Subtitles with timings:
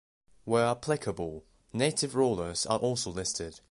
[0.45, 1.43] Where applicable,
[1.73, 3.59] native rulers are also listed.